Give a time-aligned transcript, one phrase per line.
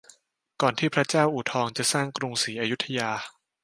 [0.61, 3.11] ก่อนที่พระเจ้าอู่ทองจะสร้างกรุงศรีอยุธยา